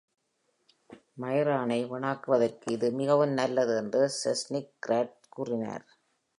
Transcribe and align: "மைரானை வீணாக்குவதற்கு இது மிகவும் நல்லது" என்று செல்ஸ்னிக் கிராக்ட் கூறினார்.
"மைரானை 1.21 1.77
வீணாக்குவதற்கு 1.91 2.67
இது 2.71 2.91
மிகவும் 2.91 3.33
நல்லது" 3.33 3.75
என்று 3.77 4.01
செல்ஸ்னிக் 4.21 4.73
கிராக்ட் 4.87 5.25
கூறினார். 5.29 5.85